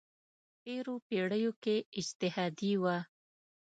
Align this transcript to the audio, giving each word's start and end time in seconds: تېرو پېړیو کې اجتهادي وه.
تېرو 0.63 0.93
پېړیو 1.07 1.51
کې 1.63 1.75
اجتهادي 1.99 2.73
وه. 2.81 2.97